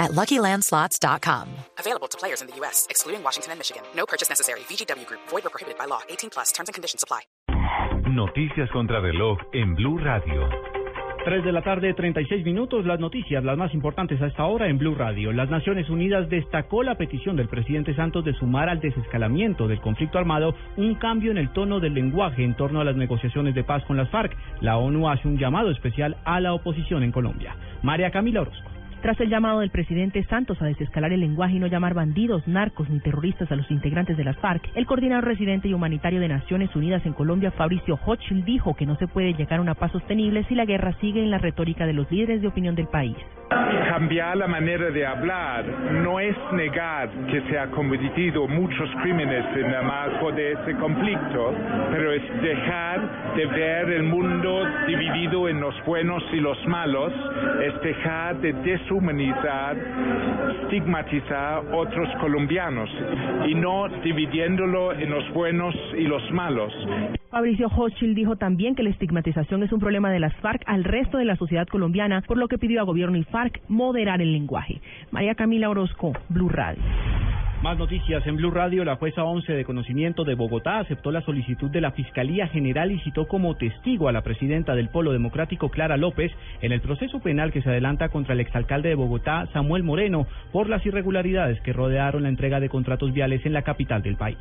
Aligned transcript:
at 0.00 0.12
LuckyLandSlots.com. 0.12 1.48
Available 1.78 2.08
to 2.08 2.18
players 2.18 2.40
in 2.40 2.48
the 2.48 2.56
U.S., 2.56 2.86
excluding 2.90 3.22
Washington 3.22 3.52
and 3.52 3.60
Michigan. 3.60 3.82
No 3.94 4.06
purchase 4.06 4.28
necessary. 4.28 4.60
VGW 4.60 5.06
Group. 5.06 5.20
Void 5.28 5.46
or 5.46 5.50
prohibited 5.50 5.78
by 5.78 5.84
law. 5.84 6.00
18 6.08 6.30
plus. 6.30 6.50
Terms 6.52 6.68
and 6.68 6.74
conditions 6.74 7.04
apply. 7.04 7.20
Noticias 8.08 8.68
contra 8.72 9.00
reloj 9.00 9.38
en 9.52 9.76
Blue 9.76 9.98
Radio. 9.98 10.48
3 11.24 11.44
de 11.44 11.52
la 11.52 11.60
tarde, 11.62 11.92
36 11.92 12.44
minutos. 12.44 12.86
Las 12.86 12.98
noticias, 12.98 13.44
las 13.44 13.56
más 13.56 13.74
importantes 13.74 14.20
a 14.22 14.26
esta 14.26 14.46
hora 14.46 14.68
en 14.68 14.78
Blue 14.78 14.94
Radio. 14.94 15.32
Las 15.32 15.50
Naciones 15.50 15.90
Unidas 15.90 16.28
destacó 16.30 16.82
la 16.82 16.96
petición 16.96 17.36
del 17.36 17.48
presidente 17.48 17.94
Santos 17.94 18.24
de 18.24 18.32
sumar 18.34 18.70
al 18.70 18.80
desescalamiento 18.80 19.68
del 19.68 19.80
conflicto 19.80 20.18
armado 20.18 20.54
un 20.78 20.94
cambio 20.94 21.30
en 21.30 21.38
el 21.38 21.52
tono 21.52 21.78
del 21.78 21.92
lenguaje 21.92 22.42
en 22.42 22.56
torno 22.56 22.80
a 22.80 22.84
las 22.84 22.96
negociaciones 22.96 23.54
de 23.54 23.64
paz 23.64 23.84
con 23.84 23.98
las 23.98 24.08
FARC. 24.08 24.34
La 24.60 24.78
ONU 24.78 25.10
hace 25.10 25.28
un 25.28 25.38
llamado 25.38 25.70
especial 25.70 26.16
a 26.24 26.40
la 26.40 26.54
oposición 26.54 27.02
en 27.02 27.12
Colombia. 27.12 27.54
María 27.82 28.10
Camila 28.10 28.40
Orozco. 28.40 28.79
Tras 29.02 29.18
el 29.18 29.30
llamado 29.30 29.60
del 29.60 29.70
presidente 29.70 30.22
Santos 30.24 30.60
a 30.60 30.66
desescalar 30.66 31.10
el 31.12 31.20
lenguaje 31.20 31.54
y 31.54 31.58
no 31.58 31.68
llamar 31.68 31.94
bandidos, 31.94 32.46
narcos 32.46 32.90
ni 32.90 33.00
terroristas 33.00 33.50
a 33.50 33.56
los 33.56 33.70
integrantes 33.70 34.18
de 34.18 34.24
las 34.24 34.36
FARC, 34.36 34.68
el 34.74 34.84
coordinador 34.84 35.24
residente 35.24 35.68
y 35.68 35.72
humanitario 35.72 36.20
de 36.20 36.28
Naciones 36.28 36.76
Unidas 36.76 37.06
en 37.06 37.14
Colombia, 37.14 37.50
Fabricio 37.50 37.98
Hochschild, 38.04 38.44
dijo 38.44 38.74
que 38.74 38.84
no 38.84 38.96
se 38.96 39.08
puede 39.08 39.32
llegar 39.32 39.58
a 39.58 39.62
una 39.62 39.74
paz 39.74 39.92
sostenible 39.92 40.44
si 40.44 40.54
la 40.54 40.66
guerra 40.66 40.94
sigue 41.00 41.22
en 41.22 41.30
la 41.30 41.38
retórica 41.38 41.86
de 41.86 41.94
los 41.94 42.10
líderes 42.10 42.42
de 42.42 42.48
opinión 42.48 42.74
del 42.74 42.88
país. 42.88 43.16
Cambiar 43.50 44.36
la 44.36 44.46
manera 44.46 44.90
de 44.90 45.04
hablar 45.04 45.64
no 46.04 46.20
es 46.20 46.36
negar 46.52 47.08
que 47.28 47.40
se 47.50 47.58
ha 47.58 47.66
cometido 47.66 48.46
muchos 48.46 48.88
crímenes 49.02 49.44
en 49.56 49.66
el 49.66 49.82
marco 49.82 50.30
de 50.30 50.52
ese 50.52 50.76
conflicto, 50.76 51.52
pero 51.90 52.12
es 52.12 52.22
dejar 52.42 53.34
de 53.34 53.46
ver 53.46 53.90
el 53.90 54.04
mundo 54.04 54.64
dividido 54.86 55.48
en 55.48 55.60
los 55.60 55.74
buenos 55.84 56.22
y 56.32 56.36
los 56.36 56.64
malos, 56.68 57.12
es 57.64 57.82
dejar 57.82 58.36
de 58.36 58.52
deshumanizar, 58.52 59.76
estigmatizar 60.62 61.64
otros 61.72 62.08
colombianos 62.20 62.88
y 63.48 63.54
no 63.56 63.88
dividiéndolo 64.04 64.92
en 64.92 65.10
los 65.10 65.28
buenos 65.32 65.74
y 65.98 66.02
los 66.02 66.30
malos. 66.30 66.72
Fabricio 67.30 67.68
Hochschild 67.68 68.16
dijo 68.16 68.34
también 68.34 68.74
que 68.74 68.82
la 68.82 68.90
estigmatización 68.90 69.62
es 69.62 69.72
un 69.72 69.78
problema 69.78 70.10
de 70.10 70.18
las 70.18 70.34
FARC 70.36 70.64
al 70.66 70.82
resto 70.82 71.16
de 71.16 71.24
la 71.24 71.36
sociedad 71.36 71.68
colombiana, 71.68 72.22
por 72.26 72.36
lo 72.36 72.48
que 72.48 72.58
pidió 72.58 72.80
a 72.80 72.84
gobierno 72.84 73.16
y 73.16 73.22
FARC 73.22 73.60
moderar 73.68 74.20
el 74.20 74.32
lenguaje. 74.32 74.80
María 75.12 75.36
Camila 75.36 75.70
Orozco, 75.70 76.12
Blue 76.28 76.48
Radio. 76.48 76.82
Más 77.62 77.78
noticias 77.78 78.26
en 78.26 78.36
Blue 78.36 78.50
Radio. 78.50 78.84
La 78.84 78.96
jueza 78.96 79.22
11 79.22 79.52
de 79.52 79.64
conocimiento 79.64 80.24
de 80.24 80.34
Bogotá 80.34 80.78
aceptó 80.78 81.12
la 81.12 81.20
solicitud 81.20 81.70
de 81.70 81.80
la 81.80 81.92
Fiscalía 81.92 82.48
General 82.48 82.90
y 82.90 82.98
citó 83.00 83.28
como 83.28 83.54
testigo 83.54 84.08
a 84.08 84.12
la 84.12 84.22
presidenta 84.22 84.74
del 84.74 84.88
Polo 84.88 85.12
Democrático, 85.12 85.68
Clara 85.68 85.98
López, 85.98 86.32
en 86.62 86.72
el 86.72 86.80
proceso 86.80 87.20
penal 87.20 87.52
que 87.52 87.62
se 87.62 87.68
adelanta 87.68 88.08
contra 88.08 88.32
el 88.32 88.40
exalcalde 88.40 88.88
de 88.88 88.94
Bogotá, 88.96 89.46
Samuel 89.52 89.84
Moreno, 89.84 90.26
por 90.52 90.68
las 90.68 90.84
irregularidades 90.84 91.60
que 91.60 91.74
rodearon 91.74 92.24
la 92.24 92.28
entrega 92.30 92.58
de 92.58 92.70
contratos 92.70 93.12
viales 93.12 93.46
en 93.46 93.52
la 93.52 93.62
capital 93.62 94.02
del 94.02 94.16
país. 94.16 94.38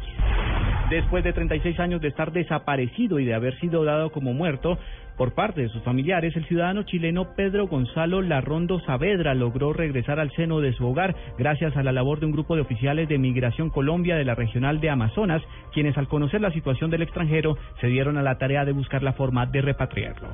Después 0.90 1.24
de 1.24 1.34
36 1.34 1.80
años 1.80 2.02
de 2.02 2.08
estar 2.08 2.32
desaparecido 2.32 3.20
y 3.20 3.26
de 3.26 3.36
haber 3.36 3.60
sido 3.60 3.84
dado 3.84 4.12
como 4.12 4.34
muerto 4.34 4.80
por 5.18 5.36
parte 5.36 5.62
de 5.62 5.70
sus 5.70 5.84
familiares, 5.84 6.36
el 6.36 6.46
ciudadano 6.46 6.82
chileno 6.82 7.36
Pedro 7.36 7.68
Gonzalo 7.68 8.24
Larrondo 8.24 8.80
Saavedra 8.80 9.36
logró 9.36 9.72
regresar 9.72 10.20
al 10.20 10.32
seno 10.32 10.62
de 10.62 10.74
su 10.74 10.88
hogar 10.88 11.16
gracias 11.38 11.78
a 11.78 11.84
la 11.84 11.92
labor 11.92 12.20
de 12.20 12.26
un 12.26 12.32
grupo 12.32 12.56
de 12.56 12.62
oficiales 12.62 13.08
de 13.08 13.20
Migración 13.20 13.70
Colombia 13.70 14.16
de 14.16 14.26
la 14.26 14.34
regional 14.34 14.80
de 14.80 14.90
Amazonas, 14.90 15.44
quienes 15.74 15.96
al 15.96 16.08
conocer 16.08 16.42
la 16.42 16.52
situación 16.52 16.90
del 16.90 17.04
extranjero 17.04 17.56
se 17.82 17.88
dieron 17.88 18.18
a 18.18 18.24
la 18.24 18.40
tarea 18.40 18.66
de 18.66 18.72
buscar 18.72 19.04
la 19.04 19.14
forma 19.14 19.46
de 19.46 19.62
repatriarlo. 19.62 20.30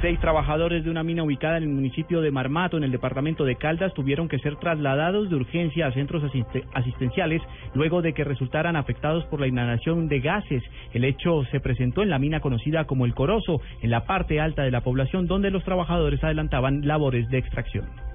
Seis 0.00 0.20
trabajadores 0.20 0.84
de 0.84 0.90
una 0.90 1.02
mina 1.02 1.24
ubicada 1.24 1.56
en 1.56 1.64
el 1.64 1.70
municipio 1.70 2.20
de 2.20 2.30
Marmato, 2.30 2.76
en 2.76 2.84
el 2.84 2.92
departamento 2.92 3.44
de 3.44 3.56
Caldas, 3.56 3.92
tuvieron 3.94 4.28
que 4.28 4.38
ser 4.38 4.54
trasladados 4.54 5.28
de 5.28 5.34
urgencia 5.34 5.88
a 5.88 5.92
centros 5.92 6.22
asistenciales 6.72 7.42
luego 7.74 8.00
de 8.00 8.12
que 8.12 8.22
resultaran 8.22 8.76
afectados 8.76 9.24
por 9.24 9.40
la 9.40 9.48
inhalación 9.48 10.06
de 10.06 10.20
gases. 10.20 10.62
El 10.92 11.02
hecho 11.02 11.42
se 11.50 11.58
presentó 11.58 12.04
en 12.04 12.10
la 12.10 12.20
mina 12.20 12.38
conocida 12.38 12.84
como 12.84 13.06
El 13.06 13.14
Corozo, 13.14 13.60
en 13.82 13.90
la 13.90 14.04
parte 14.04 14.40
alta 14.40 14.62
de 14.62 14.70
la 14.70 14.82
población, 14.82 15.26
donde 15.26 15.50
los 15.50 15.64
trabajadores 15.64 16.22
adelantaban 16.22 16.86
labores 16.86 17.28
de 17.28 17.38
extracción. 17.38 18.07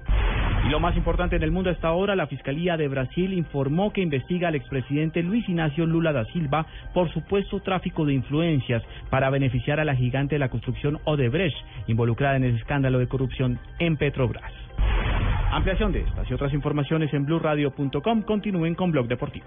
Y 0.64 0.70
lo 0.70 0.80
más 0.80 0.96
importante 0.96 1.36
en 1.36 1.42
el 1.42 1.50
mundo 1.50 1.70
hasta 1.70 1.88
ahora, 1.88 2.16
la 2.16 2.26
Fiscalía 2.26 2.78
de 2.78 2.88
Brasil 2.88 3.34
informó 3.34 3.92
que 3.92 4.00
investiga 4.00 4.48
al 4.48 4.54
expresidente 4.54 5.22
Luis 5.22 5.46
Ignacio 5.46 5.84
Lula 5.84 6.12
da 6.12 6.24
Silva 6.26 6.66
por 6.94 7.12
supuesto 7.12 7.60
tráfico 7.60 8.06
de 8.06 8.14
influencias 8.14 8.82
para 9.10 9.28
beneficiar 9.28 9.78
a 9.78 9.84
la 9.84 9.94
gigante 9.94 10.36
de 10.36 10.38
la 10.38 10.48
construcción 10.48 10.98
Odebrecht, 11.04 11.56
involucrada 11.86 12.36
en 12.36 12.44
ese 12.44 12.56
escándalo 12.56 12.98
de 12.98 13.08
corrupción 13.08 13.58
en 13.78 13.96
Petrobras. 13.96 14.52
Ampliación 15.50 15.92
de 15.92 16.00
estas 16.00 16.30
y 16.30 16.34
otras 16.34 16.52
informaciones 16.54 17.12
en 17.12 17.26
blueradio.com. 17.26 18.22
Continúen 18.22 18.74
con 18.74 18.90
Blog 18.90 19.06
Deportivo. 19.06 19.42